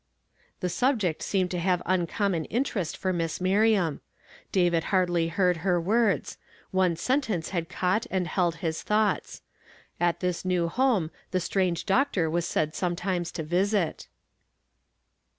[0.61, 3.99] The subject seemed to have uncommon interest for INIiss ^Miriam.
[4.51, 6.39] David hardly heard her words;
[6.71, 9.43] one sentence had caught and held his thoughts.
[9.99, 14.07] At this new home the strange doctor was said sometimes to visit.